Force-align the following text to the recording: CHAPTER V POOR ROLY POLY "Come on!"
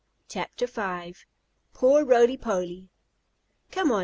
CHAPTER 0.29 0.65
V 0.65 1.13
POOR 1.75 2.03
ROLY 2.03 2.35
POLY 2.35 2.89
"Come 3.69 3.91
on!" 3.91 3.99